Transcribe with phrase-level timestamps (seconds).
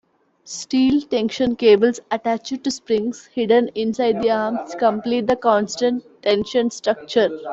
[0.45, 7.29] Steel tension cables attached to springs hidden inside the arms complete the constant-tension structure.